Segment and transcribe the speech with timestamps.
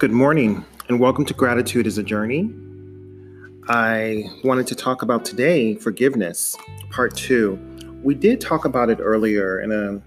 [0.00, 2.50] Good morning, and welcome to Gratitude is a Journey.
[3.68, 6.56] I wanted to talk about today forgiveness,
[6.88, 7.58] part two.
[8.02, 10.00] We did talk about it earlier in a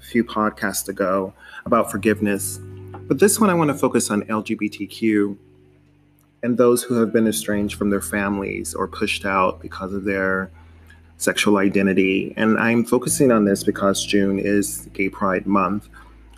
[0.00, 1.34] few podcasts ago
[1.66, 2.60] about forgiveness,
[3.08, 5.36] but this one I want to focus on LGBTQ
[6.44, 10.52] and those who have been estranged from their families or pushed out because of their
[11.16, 12.32] sexual identity.
[12.36, 15.88] And I'm focusing on this because June is Gay Pride Month.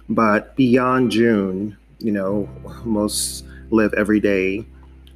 [0.09, 2.46] But beyond June, you know,
[2.84, 4.64] most live every day,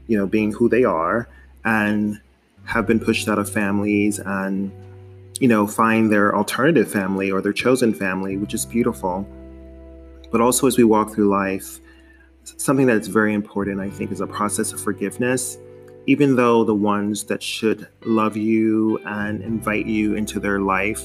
[0.06, 1.28] you know, being who they are
[1.66, 2.19] and
[2.64, 4.73] have been pushed out of families and,
[5.38, 9.28] you know, find their alternative family or their chosen family, which is beautiful.
[10.33, 11.78] But also, as we walk through life,
[12.45, 15.59] something that's very important, I think, is a process of forgiveness.
[16.06, 21.02] Even though the ones that should love you and invite you into their life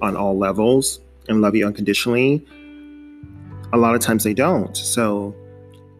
[0.00, 2.46] on all levels and love you unconditionally,
[3.74, 4.76] a lot of times they don't.
[4.76, 5.34] So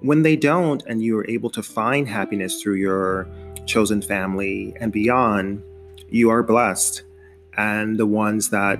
[0.00, 3.28] when they don't, and you are able to find happiness through your
[3.66, 5.60] chosen family and beyond,
[6.08, 7.02] you are blessed.
[7.56, 8.78] And the ones that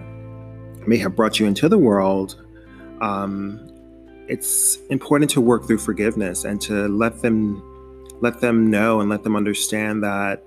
[0.87, 2.41] may have brought you into the world,
[3.01, 3.69] um,
[4.29, 7.63] it's important to work through forgiveness and to let them
[8.21, 10.43] let them know and let them understand that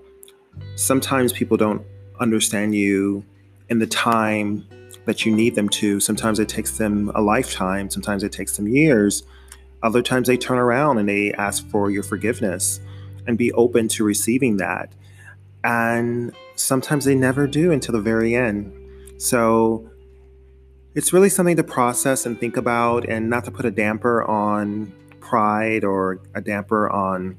[0.75, 1.81] sometimes people don't
[2.19, 3.23] understand you
[3.69, 4.65] in the time
[5.07, 5.99] that you need them to.
[5.99, 9.23] Sometimes it takes them a lifetime, sometimes it takes them years.
[9.81, 12.81] Other times they turn around and they ask for your forgiveness
[13.25, 14.91] and be open to receiving that.
[15.63, 18.73] And sometimes they never do until the very end.
[19.17, 19.89] So
[20.93, 24.91] it's really something to process and think about and not to put a damper on
[25.21, 27.37] pride or a damper on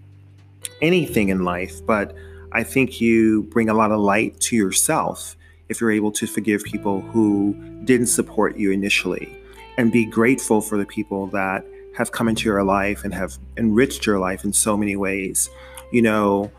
[0.80, 1.84] anything in life.
[1.84, 2.14] But
[2.52, 5.36] I think you bring a lot of light to yourself
[5.68, 9.36] if you're able to forgive people who didn't support you initially
[9.76, 14.06] and be grateful for the people that have come into your life and have enriched
[14.06, 15.50] your life in so many ways.
[15.92, 16.50] You know,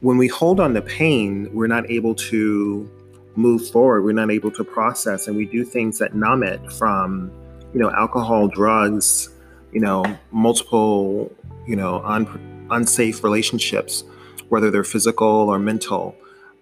[0.00, 2.88] when we hold on to pain, we're not able to
[3.36, 4.02] move forward.
[4.02, 7.30] We're not able to process, and we do things that numb it from,
[7.72, 9.28] you know, alcohol, drugs,
[9.72, 11.32] you know, multiple,
[11.66, 14.04] you know, un- unsafe relationships,
[14.48, 16.14] whether they're physical or mental.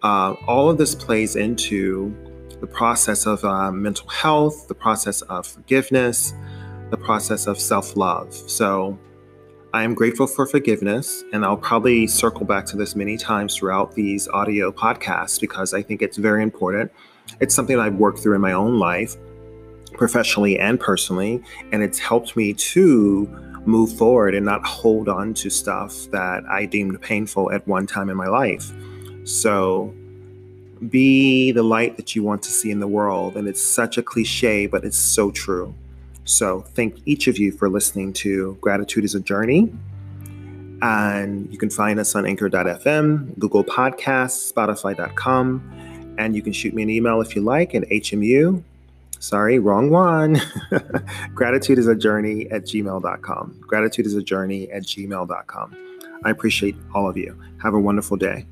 [0.03, 2.15] Uh, all of this plays into
[2.61, 6.35] the process of uh, mental health, the process of forgiveness,
[6.91, 8.33] the process of self love.
[8.33, 8.99] So
[9.75, 13.95] I am grateful for forgiveness, and I'll probably circle back to this many times throughout
[13.95, 16.91] these audio podcasts because I think it's very important.
[17.41, 19.17] It's something I've worked through in my own life,
[19.95, 21.43] professionally and personally,
[21.73, 23.27] and it's helped me to
[23.67, 28.09] move forward and not hold on to stuff that I deemed painful at one time
[28.09, 28.73] in my life.
[29.29, 29.93] So
[30.89, 33.37] be the light that you want to see in the world.
[33.37, 35.75] And it's such a cliche, but it's so true.
[36.25, 39.71] So thank each of you for listening to Gratitude is a Journey.
[40.81, 46.15] And you can find us on anchor.fm, Google Podcasts, Spotify.com.
[46.19, 48.63] And you can shoot me an email if you like at HMU.
[49.19, 50.41] Sorry, wrong one.
[51.35, 53.61] Gratitude is a journey at gmail.com.
[53.61, 55.77] Gratitude is a journey at gmail.com.
[56.25, 57.39] I appreciate all of you.
[57.63, 58.47] Have a wonderful day.